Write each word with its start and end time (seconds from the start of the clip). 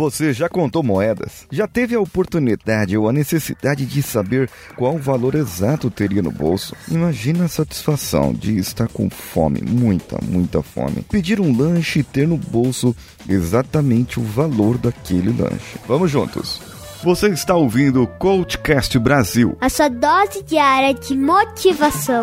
Você 0.00 0.32
já 0.32 0.48
contou 0.48 0.82
moedas? 0.82 1.46
Já 1.50 1.68
teve 1.68 1.94
a 1.94 2.00
oportunidade 2.00 2.96
ou 2.96 3.06
a 3.06 3.12
necessidade 3.12 3.84
de 3.84 4.02
saber 4.02 4.48
qual 4.74 4.96
valor 4.96 5.34
exato 5.34 5.90
teria 5.90 6.22
no 6.22 6.30
bolso? 6.32 6.74
Imagina 6.90 7.44
a 7.44 7.48
satisfação 7.48 8.32
de 8.32 8.56
estar 8.56 8.88
com 8.88 9.10
fome, 9.10 9.60
muita, 9.60 10.18
muita 10.24 10.62
fome. 10.62 11.02
Pedir 11.02 11.38
um 11.38 11.54
lanche 11.54 11.98
e 11.98 12.02
ter 12.02 12.26
no 12.26 12.38
bolso 12.38 12.96
exatamente 13.28 14.18
o 14.18 14.22
valor 14.22 14.78
daquele 14.78 15.38
lanche. 15.38 15.76
Vamos 15.86 16.10
juntos. 16.10 16.62
Você 17.04 17.28
está 17.28 17.54
ouvindo 17.54 18.02
o 18.02 18.06
Coachcast 18.06 18.98
Brasil. 18.98 19.54
A 19.60 19.68
sua 19.68 19.90
dose 19.90 20.42
diária 20.44 20.94
de 20.94 21.14
motivação. 21.14 22.22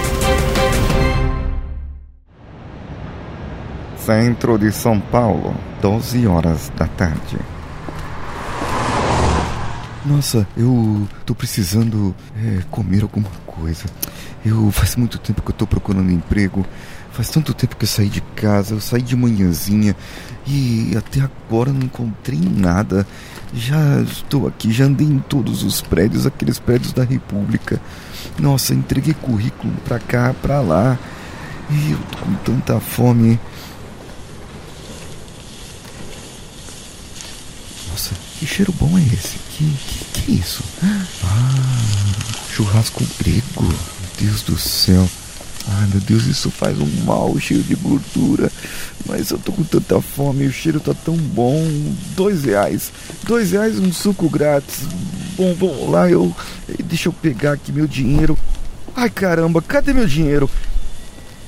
Centro 4.11 4.57
de 4.59 4.73
São 4.73 4.99
Paulo, 4.99 5.55
12 5.81 6.27
horas 6.27 6.69
da 6.77 6.85
tarde. 6.85 7.37
Nossa, 10.05 10.45
eu 10.57 11.07
tô 11.25 11.33
precisando 11.33 12.13
é, 12.35 12.59
comer 12.69 13.03
alguma 13.03 13.29
coisa. 13.47 13.85
Eu 14.45 14.69
faz 14.69 14.97
muito 14.97 15.17
tempo 15.17 15.41
que 15.41 15.51
eu 15.51 15.55
tô 15.55 15.65
procurando 15.65 16.11
emprego. 16.11 16.65
Faz 17.13 17.29
tanto 17.29 17.53
tempo 17.53 17.77
que 17.77 17.85
eu 17.85 17.87
saí 17.87 18.09
de 18.09 18.19
casa. 18.35 18.75
Eu 18.75 18.81
saí 18.81 19.01
de 19.01 19.15
manhãzinha 19.15 19.95
e 20.45 20.91
até 20.97 21.21
agora 21.21 21.71
não 21.71 21.83
encontrei 21.83 22.41
nada. 22.41 23.07
Já 23.53 24.01
estou 24.01 24.45
aqui, 24.45 24.73
já 24.73 24.83
andei 24.85 25.07
em 25.07 25.19
todos 25.19 25.63
os 25.63 25.81
prédios, 25.81 26.27
aqueles 26.27 26.59
prédios 26.59 26.91
da 26.91 27.05
República. 27.05 27.79
Nossa, 28.37 28.73
entreguei 28.73 29.13
currículo 29.13 29.73
pra 29.85 29.99
cá, 29.99 30.35
pra 30.41 30.59
lá. 30.59 30.99
E 31.69 31.91
eu 31.91 31.99
tô 32.11 32.17
com 32.17 32.33
tanta 32.43 32.77
fome. 32.81 33.39
Nossa, 37.91 38.15
que 38.39 38.45
cheiro 38.61 38.73
bom 38.73 38.95
é 38.95 39.01
esse? 39.01 39.37
Que 39.49 39.65
que, 39.65 40.05
que 40.21 40.31
é 40.31 40.35
isso? 40.35 40.63
Ah, 41.23 42.53
churrasco 42.53 43.03
grego. 43.17 43.63
Meu 43.63 44.29
Deus 44.29 44.43
do 44.43 44.57
céu. 44.57 45.09
Ai 45.67 45.87
meu 45.87 45.99
Deus, 46.01 46.25
isso 46.25 46.51
faz 46.51 46.79
um 46.79 47.03
mal, 47.03 47.37
cheio 47.39 47.63
de 47.63 47.73
gordura. 47.73 48.51
Mas 49.07 49.31
eu 49.31 49.39
tô 49.39 49.51
com 49.51 49.63
tanta 49.63 49.99
fome, 49.99 50.45
o 50.45 50.53
cheiro 50.53 50.79
tá 50.79 50.93
tão 50.93 51.15
bom. 51.15 51.59
Dois 52.15 52.43
reais. 52.43 52.91
Dois 53.23 53.51
reais 53.51 53.79
um 53.79 53.91
suco 53.91 54.29
grátis. 54.29 54.81
Bom, 55.35 55.55
vamos 55.55 55.89
lá, 55.89 56.09
eu. 56.09 56.35
Deixa 56.83 57.09
eu 57.09 57.13
pegar 57.13 57.53
aqui 57.53 57.71
meu 57.71 57.87
dinheiro. 57.87 58.37
Ai 58.95 59.09
caramba, 59.09 59.59
cadê 59.61 59.91
meu 59.91 60.05
dinheiro? 60.05 60.47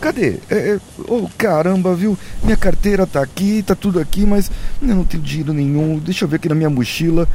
Cadê? 0.03 0.37
É, 0.49 0.77
oh, 1.07 1.29
caramba, 1.37 1.95
viu? 1.95 2.17
Minha 2.43 2.57
carteira 2.57 3.07
tá 3.07 3.21
aqui, 3.21 3.63
tá 3.63 3.73
tudo 3.73 4.01
aqui, 4.01 4.25
mas 4.25 4.51
eu 4.81 4.93
não 4.93 5.05
tenho 5.05 5.23
dinheiro 5.23 5.53
nenhum. 5.53 5.97
Deixa 5.97 6.25
eu 6.25 6.27
ver 6.29 6.35
aqui 6.35 6.49
na 6.49 6.55
minha 6.55 6.69
mochila. 6.69 7.25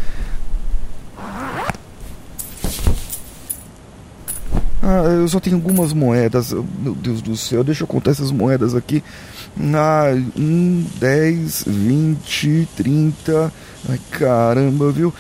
Ah, 4.82 5.02
eu 5.18 5.26
só 5.28 5.40
tenho 5.40 5.56
algumas 5.56 5.94
moedas. 5.94 6.52
Meu 6.52 6.94
Deus 6.94 7.22
do 7.22 7.38
céu, 7.38 7.64
deixa 7.64 7.84
eu 7.84 7.86
contar 7.86 8.10
essas 8.10 8.30
moedas 8.30 8.74
aqui. 8.74 9.02
Ah, 9.74 10.12
1, 10.36 10.84
10, 11.00 11.64
20, 11.66 12.68
30. 12.76 13.50
Ai 13.88 14.00
caramba, 14.10 14.92
viu? 14.92 15.14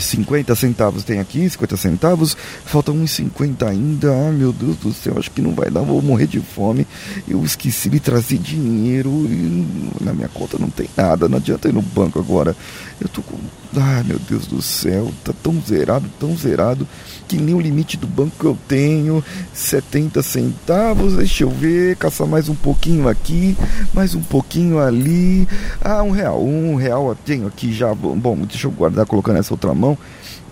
50 0.00 0.54
centavos 0.54 1.04
tem 1.04 1.20
aqui, 1.20 1.48
50 1.48 1.76
centavos. 1.76 2.36
Falta 2.64 2.92
uns 2.92 3.10
50 3.12 3.68
ainda. 3.68 4.12
Ai 4.12 4.32
meu 4.32 4.52
Deus 4.52 4.76
do 4.76 4.92
céu, 4.92 5.14
acho 5.18 5.30
que 5.30 5.42
não 5.42 5.54
vai 5.54 5.70
dar, 5.70 5.82
vou 5.82 6.00
morrer 6.02 6.26
de 6.26 6.40
fome. 6.40 6.86
Eu 7.28 7.44
esqueci 7.44 7.88
de 7.88 8.00
trazer 8.00 8.38
dinheiro 8.38 9.10
e 9.10 9.66
na 10.00 10.12
minha 10.12 10.28
conta 10.28 10.56
não 10.58 10.70
tem 10.70 10.88
nada. 10.96 11.28
Não 11.28 11.38
adianta 11.38 11.68
ir 11.68 11.72
no 11.72 11.82
banco 11.82 12.18
agora. 12.18 12.56
Eu 13.00 13.08
tô 13.08 13.22
com. 13.22 13.38
Ai 13.76 14.04
meu 14.04 14.20
Deus 14.20 14.46
do 14.46 14.62
céu, 14.62 15.12
tá 15.24 15.32
tão 15.42 15.60
zerado, 15.60 16.08
tão 16.20 16.36
zerado 16.36 16.86
que 17.26 17.36
nem 17.36 17.54
o 17.54 17.60
limite 17.60 17.96
do 17.96 18.06
banco 18.06 18.36
que 18.38 18.44
eu 18.44 18.56
tenho. 18.68 19.24
70 19.52 20.22
centavos, 20.22 21.16
deixa 21.16 21.42
eu 21.42 21.50
ver, 21.50 21.96
caçar 21.96 22.26
mais 22.26 22.48
um 22.48 22.54
pouquinho 22.54 23.08
aqui, 23.08 23.56
mais 23.92 24.14
um 24.14 24.22
pouquinho 24.22 24.78
ali. 24.78 25.48
Ah, 25.80 26.02
um 26.02 26.10
real, 26.10 26.42
um 26.42 26.76
real 26.76 27.08
eu 27.08 27.14
tenho 27.14 27.46
aqui 27.46 27.72
já. 27.72 27.92
Bom, 27.94 28.36
deixa 28.48 28.66
eu 28.66 28.70
guardar 28.70 29.06
colocando 29.06 29.38
essa 29.38 29.52
outra 29.52 29.74
mão. 29.74 29.83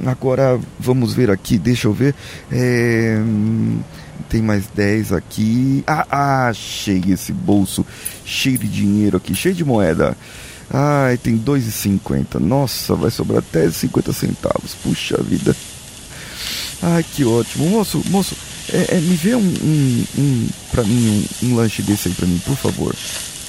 Agora 0.05 0.59
vamos 0.79 1.15
ver 1.15 1.31
aqui, 1.31 1.59
deixa 1.59 1.87
eu 1.87 1.93
ver. 1.93 2.15
É, 2.51 3.21
tem 4.29 4.43
mais 4.43 4.67
10 4.75 5.13
aqui. 5.13 5.85
Ah, 5.87 6.07
ah, 6.11 6.49
achei 6.49 7.03
esse 7.09 7.33
bolso 7.33 7.85
cheio 8.25 8.59
de 8.59 8.69
dinheiro 8.69 9.17
aqui, 9.17 9.35
cheio 9.35 9.55
de 9.55 9.65
moeda. 9.65 10.17
Ai, 10.73 11.19
tem 11.19 11.39
2,50. 11.39 12.39
Nossa, 12.41 12.95
vai 12.95 13.11
sobrar 13.11 13.39
até 13.39 13.71
50 13.71 14.13
centavos. 14.13 14.75
Puxa 14.83 15.23
vida. 15.23 15.55
Ai, 16.83 17.05
que 17.05 17.25
ótimo. 17.25 17.69
Moço, 17.69 18.03
moço, 18.09 18.35
é, 18.73 18.97
é, 18.97 19.01
me 19.01 19.15
vê 19.15 19.35
um, 19.35 19.41
um, 19.41 20.05
um 20.19 20.49
pra 20.71 20.83
mim, 20.83 21.27
um, 21.43 21.47
um, 21.47 21.57
lanche 21.57 21.83
desse 21.83 22.09
aí 22.09 22.15
pra 22.15 22.27
mim, 22.27 22.41
por 22.45 22.57
favor. 22.57 22.95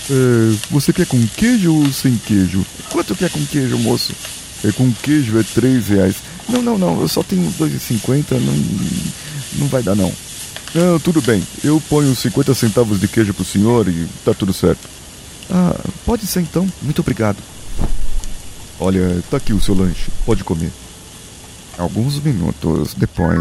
É, 0.09 0.55
você 0.69 0.91
quer 0.91 1.05
com 1.05 1.25
queijo 1.37 1.73
ou 1.73 1.91
sem 1.91 2.17
queijo? 2.17 2.65
Quanto 2.89 3.15
quer 3.15 3.29
com 3.29 3.43
queijo, 3.45 3.77
moço? 3.79 4.13
É 4.63 4.71
com 4.71 4.91
queijo, 4.91 5.37
é 5.39 5.43
3 5.43 5.87
reais. 5.89 6.15
Não, 6.47 6.61
não, 6.61 6.77
não, 6.77 7.01
eu 7.01 7.07
só 7.07 7.23
tenho 7.23 7.43
2,50, 7.53 8.31
não, 8.39 8.53
não 9.59 9.67
vai 9.67 9.83
dar 9.83 9.95
não. 9.95 10.11
Não, 10.73 10.99
tudo 10.99 11.21
bem. 11.21 11.43
Eu 11.63 11.81
ponho 11.89 12.15
50 12.15 12.53
centavos 12.55 12.99
de 12.99 13.07
queijo 13.07 13.33
pro 13.33 13.45
senhor 13.45 13.87
e 13.87 14.07
tá 14.25 14.33
tudo 14.33 14.53
certo. 14.53 14.87
Ah, 15.49 15.79
pode 16.05 16.25
ser 16.25 16.41
então. 16.41 16.67
Muito 16.81 16.99
obrigado. 16.99 17.37
Olha, 18.79 19.21
tá 19.29 19.37
aqui 19.37 19.53
o 19.53 19.61
seu 19.61 19.75
lanche. 19.75 20.09
Pode 20.25 20.43
comer. 20.43 20.71
Alguns 21.77 22.19
minutos 22.19 22.93
depois. 22.95 23.39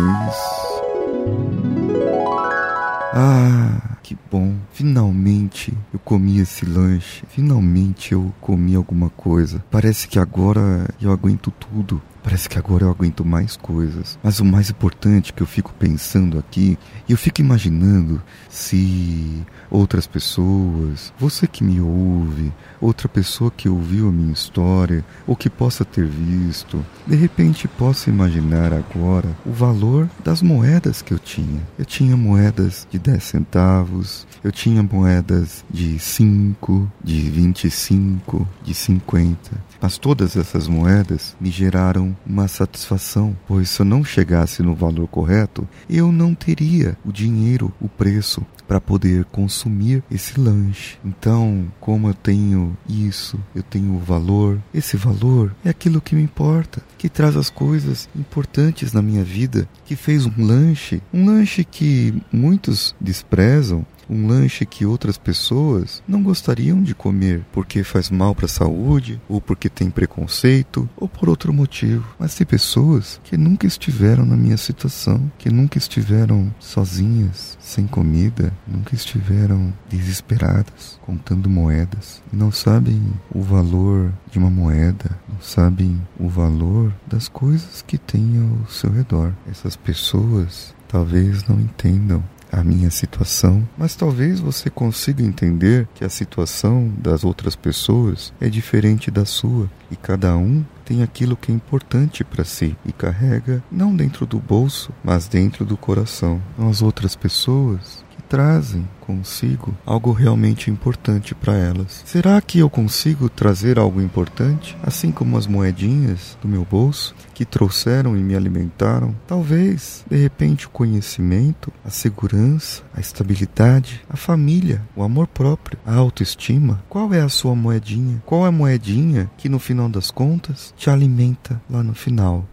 Ah, 3.14 3.98
que 4.02 4.16
bom. 4.30 4.54
Finalmente 4.72 5.72
eu 5.92 5.98
comi 5.98 6.38
esse 6.38 6.64
lanche. 6.64 7.25
Finalmente 7.28 8.12
eu 8.12 8.32
comi 8.40 8.75
alguma 8.75 9.10
coisa. 9.10 9.62
Parece 9.70 10.08
que 10.08 10.19
agora 10.19 10.88
eu 11.00 11.12
aguento 11.12 11.50
tudo. 11.50 12.00
Parece 12.22 12.48
que 12.48 12.58
agora 12.58 12.84
eu 12.84 12.90
aguento 12.90 13.24
mais 13.24 13.56
coisas. 13.56 14.19
Mas 14.22 14.38
o 14.38 14.44
mais 14.44 14.70
importante 14.70 15.32
que 15.32 15.42
eu 15.42 15.46
fico 15.46 15.72
pensando 15.78 16.38
aqui, 16.38 16.78
eu 17.08 17.16
fico 17.16 17.40
imaginando 17.40 18.22
se 18.48 19.42
outras 19.70 20.06
pessoas, 20.06 21.12
você 21.19 21.46
que 21.46 21.64
me 21.64 21.80
ouve, 21.80 22.52
outra 22.80 23.08
pessoa 23.08 23.50
que 23.50 23.69
ouviu 23.69 24.08
a 24.08 24.12
minha 24.12 24.32
história, 24.32 25.04
ou 25.26 25.34
que 25.34 25.50
possa 25.50 25.84
ter 25.84 26.06
visto, 26.06 26.84
de 27.06 27.16
repente 27.16 27.66
possa 27.66 28.10
imaginar 28.10 28.72
agora 28.72 29.28
o 29.44 29.52
valor 29.52 30.08
das 30.22 30.42
moedas 30.42 31.02
que 31.02 31.12
eu 31.12 31.18
tinha. 31.18 31.60
Eu 31.78 31.84
tinha 31.84 32.16
moedas 32.16 32.86
de 32.90 32.98
10 32.98 33.22
centavos, 33.22 34.26
eu 34.44 34.52
tinha 34.52 34.82
moedas 34.82 35.64
de 35.70 35.98
5, 35.98 36.90
de 37.02 37.30
25, 37.30 38.46
de 38.62 38.75
50. 38.75 39.38
Mas 39.80 39.98
todas 39.98 40.36
essas 40.36 40.68
moedas 40.68 41.36
me 41.40 41.50
geraram 41.50 42.12
uma 42.26 42.49
satisfação, 42.49 43.37
pois 43.47 43.70
se 43.70 43.81
eu 43.81 43.87
não 43.87 44.05
chegasse 44.05 44.62
no 44.62 44.75
valor 44.75 45.06
correto, 45.09 45.69
eu 45.88 46.11
não 46.11 46.35
teria 46.35 46.97
o 47.05 47.12
dinheiro, 47.12 47.73
o 47.81 47.88
preço 47.88 48.44
para 48.67 48.81
poder 48.81 49.25
consumir 49.26 50.03
esse 50.11 50.41
lanche. 50.41 50.97
Então, 51.05 51.67
como 51.79 52.09
eu 52.09 52.14
tenho 52.14 52.76
isso, 52.88 53.38
eu 53.55 53.62
tenho 53.62 53.94
o 53.94 53.99
valor, 53.99 54.59
esse 54.73 54.97
valor 54.97 55.55
é 55.64 55.69
aquilo 55.69 56.00
que 56.00 56.14
me 56.14 56.23
importa, 56.23 56.82
que 56.97 57.09
traz 57.09 57.37
as 57.37 57.50
coisas 57.50 58.09
importantes 58.17 58.93
na 58.93 59.03
minha 59.03 59.23
vida, 59.23 59.69
que 59.85 59.94
fez 59.94 60.25
um 60.25 60.32
lanche, 60.38 61.03
um 61.12 61.26
lanche 61.26 61.64
que 61.64 62.14
muitos 62.32 62.94
desprezam, 63.00 63.85
um 64.12 64.26
lanche 64.26 64.67
que 64.67 64.85
outras 64.85 65.17
pessoas 65.17 66.03
não 66.06 66.23
gostariam 66.23 66.82
de 66.82 66.94
comer 66.94 67.44
porque 67.50 67.82
faz 67.82 68.11
mal 68.11 68.35
para 68.35 68.47
a 68.47 68.49
saúde, 68.49 69.20
ou 69.29 69.41
porque 69.41 69.69
tem 69.69 69.91
preconceito, 69.91 70.88
ou 70.97 71.09
por 71.09 71.29
outro 71.29 71.53
motivo. 71.53 72.05
Mas 72.19 72.35
tem 72.35 72.47
pessoas 72.47 73.20
que 73.25 73.37
nunca 73.37 73.67
estiveram 73.67 74.26
na 74.26 74.37
minha 74.37 74.56
situação, 74.56 75.31
que 75.38 75.50
nunca 75.50 75.79
estiveram 75.79 76.53
sozinhas, 76.61 77.56
sem 77.61 77.87
comida, 77.87 78.53
nunca 78.67 78.94
estiveram 78.94 79.73
desesperadas, 79.88 80.99
contando 81.03 81.49
moedas, 81.49 82.23
e 82.32 82.37
não 82.37 82.53
sabem 82.53 83.03
o 83.35 83.43
valor 83.43 84.12
de 84.31 84.38
uma 84.38 84.50
moeda, 84.50 85.19
não 85.29 85.41
sabem 85.41 86.00
o 86.19 86.29
valor 86.29 86.93
das 87.06 87.29
coisas 87.29 87.82
que 87.82 87.97
têm 87.97 88.38
ao 88.38 88.69
seu 88.69 88.91
redor. 88.91 89.32
Essas 89.49 89.76
pessoas 89.76 90.75
talvez 90.88 91.47
não 91.49 91.59
entendam 91.59 92.23
a 92.52 92.62
minha 92.62 92.90
situação, 92.90 93.66
mas 93.78 93.96
talvez 93.96 94.38
você 94.38 94.69
consiga 94.69 95.22
entender 95.22 95.88
que 95.94 96.04
a 96.04 96.10
situação 96.10 96.93
das 96.99 97.25
outras 97.25 97.56
pessoas 97.56 98.32
é 98.38 98.49
diferente 98.50 99.10
da 99.10 99.25
sua 99.25 99.70
e 99.90 99.96
cada 99.96 100.37
um 100.37 100.62
tem 100.84 101.02
aquilo 101.02 101.37
que 101.37 101.50
é 101.50 101.54
importante 101.54 102.22
para 102.22 102.44
si 102.44 102.76
e 102.84 102.93
carrega 102.93 103.64
não 103.72 103.96
dentro 103.96 104.26
do 104.26 104.38
bolso, 104.38 104.93
mas 105.02 105.26
dentro 105.26 105.64
do 105.64 105.76
coração. 105.76 106.43
As 106.58 106.82
outras 106.82 107.16
pessoas 107.16 108.04
trazem 108.32 108.88
consigo 108.99 109.76
algo 109.84 110.11
realmente 110.11 110.70
importante 110.70 111.34
para 111.34 111.55
elas. 111.55 112.02
Será 112.06 112.40
que 112.40 112.61
eu 112.61 112.70
consigo 112.70 113.29
trazer 113.29 113.79
algo 113.79 114.00
importante, 114.00 114.75
assim 114.82 115.12
como 115.12 115.37
as 115.37 115.46
moedinhas 115.46 116.38
do 116.40 116.49
meu 116.49 116.64
bolso 116.64 117.14
que 117.34 117.44
trouxeram 117.44 118.17
e 118.17 118.20
me 118.20 118.34
alimentaram? 118.34 119.14
Talvez, 119.26 120.02
de 120.08 120.17
repente, 120.17 120.67
o 120.67 120.70
conhecimento, 120.70 121.70
a 121.84 121.90
segurança, 121.90 122.82
a 122.94 123.00
estabilidade, 123.00 124.02
a 124.08 124.17
família, 124.17 124.81
o 124.96 125.02
amor 125.02 125.26
próprio, 125.26 125.78
a 125.85 125.94
autoestima. 125.94 126.82
Qual 126.88 127.12
é 127.12 127.20
a 127.20 127.28
sua 127.28 127.55
moedinha? 127.55 128.23
Qual 128.25 128.46
é 128.46 128.49
a 128.49 128.52
moedinha 128.52 129.31
que 129.37 129.50
no 129.50 129.58
final 129.58 129.90
das 129.90 130.11
contas 130.11 130.73
te 130.75 130.88
alimenta 130.88 131.61
lá 131.69 131.82
no 131.82 131.94
final? 131.94 132.49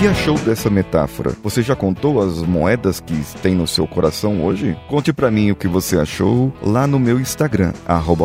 Que 0.00 0.06
achou 0.06 0.38
dessa 0.38 0.70
metáfora? 0.70 1.36
Você 1.42 1.60
já 1.60 1.76
contou 1.76 2.22
as 2.22 2.40
moedas 2.40 3.00
que 3.00 3.14
tem 3.42 3.54
no 3.54 3.66
seu 3.66 3.86
coração 3.86 4.42
hoje? 4.42 4.74
Conte 4.88 5.12
para 5.12 5.30
mim 5.30 5.50
o 5.50 5.54
que 5.54 5.68
você 5.68 5.98
achou 5.98 6.50
lá 6.62 6.86
no 6.86 6.98
meu 6.98 7.20
Instagram, 7.20 7.74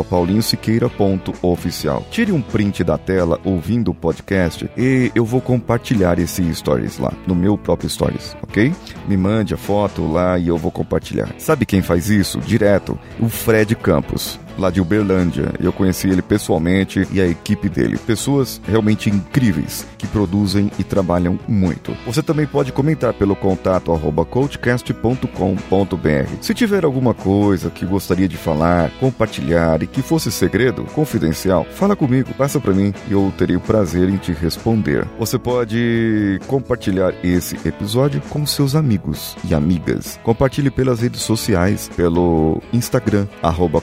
paulinhosiqueira.oficial. 0.09 2.07
Tire 2.09 2.31
um 2.31 2.41
print 2.41 2.81
da 2.81 2.97
tela 2.97 3.41
ouvindo 3.43 3.91
o 3.91 3.93
podcast 3.93 4.69
e 4.77 5.11
eu 5.13 5.25
vou 5.25 5.41
compartilhar 5.41 6.17
esse 6.17 6.55
stories 6.55 6.97
lá, 6.97 7.11
no 7.27 7.35
meu 7.35 7.57
próprio 7.57 7.89
stories, 7.89 8.37
ok? 8.41 8.73
Me 9.05 9.17
mande 9.17 9.53
a 9.53 9.57
foto 9.57 10.09
lá 10.09 10.39
e 10.39 10.47
eu 10.47 10.57
vou 10.57 10.71
compartilhar. 10.71 11.35
Sabe 11.37 11.65
quem 11.65 11.81
faz 11.81 12.09
isso? 12.09 12.39
Direto? 12.39 12.97
O 13.19 13.27
Fred 13.27 13.75
Campos 13.75 14.39
lá 14.57 14.69
de 14.69 14.81
Uberlândia. 14.81 15.53
Eu 15.59 15.71
conheci 15.71 16.09
ele 16.09 16.21
pessoalmente 16.21 17.07
e 17.11 17.21
a 17.21 17.27
equipe 17.27 17.69
dele. 17.69 17.97
Pessoas 17.97 18.61
realmente 18.67 19.09
incríveis 19.09 19.85
que 19.97 20.07
produzem 20.07 20.71
e 20.79 20.83
trabalham 20.83 21.39
muito. 21.47 21.95
Você 22.05 22.21
também 22.21 22.45
pode 22.45 22.71
comentar 22.71 23.13
pelo 23.13 23.35
contato 23.35 23.91
arroba 23.91 24.25
coachcast.com.br. 24.25 26.29
Se 26.41 26.53
tiver 26.53 26.85
alguma 26.85 27.13
coisa 27.13 27.69
que 27.69 27.85
gostaria 27.85 28.27
de 28.27 28.37
falar, 28.37 28.91
compartilhar 28.99 29.81
e 29.81 29.87
que 29.87 30.01
fosse 30.01 30.31
segredo, 30.31 30.85
confidencial, 30.85 31.65
fala 31.65 31.95
comigo, 31.95 32.33
passa 32.33 32.59
para 32.59 32.73
mim 32.73 32.93
e 33.07 33.13
eu 33.13 33.33
terei 33.37 33.55
o 33.55 33.61
prazer 33.61 34.09
em 34.09 34.17
te 34.17 34.31
responder. 34.31 35.05
Você 35.19 35.37
pode 35.37 36.39
compartilhar 36.47 37.13
esse 37.23 37.55
episódio 37.67 38.21
com 38.29 38.45
seus 38.45 38.75
amigos 38.75 39.35
e 39.43 39.53
amigas. 39.53 40.19
Compartilhe 40.23 40.69
pelas 40.69 41.01
redes 41.01 41.21
sociais, 41.21 41.89
pelo 41.95 42.61
Instagram, 42.73 43.27
arroba 43.41 43.81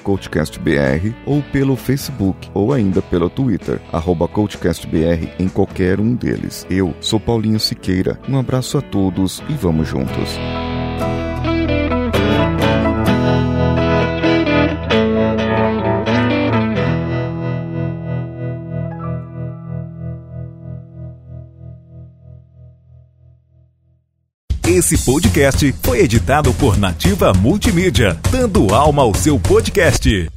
CoachCastBR 0.62 1.14
ou 1.26 1.42
pelo 1.42 1.76
Facebook 1.76 2.48
ou 2.54 2.72
ainda 2.72 3.02
pelo 3.02 3.28
Twitter, 3.28 3.80
arroba 3.92 4.28
CoachCastBR 4.28 5.30
em 5.38 5.48
qualquer 5.48 6.00
um 6.00 6.14
deles. 6.14 6.66
Eu 6.70 6.94
sou 7.00 7.18
Paulinho 7.18 7.60
Siqueira, 7.60 8.18
um 8.28 8.38
abraço 8.38 8.78
a 8.78 8.80
todos 8.80 9.42
e 9.48 9.52
vamos 9.54 9.88
juntos. 9.88 10.38
Esse 24.64 24.96
podcast 25.04 25.74
foi 25.82 26.00
editado 26.00 26.52
por 26.54 26.78
Nativa 26.78 27.34
Multimídia, 27.34 28.18
dando 28.30 28.74
alma 28.74 29.02
ao 29.02 29.14
seu 29.14 29.38
podcast. 29.38 30.30